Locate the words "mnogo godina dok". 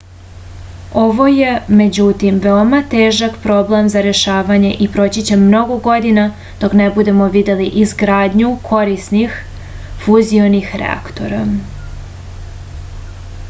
5.41-6.77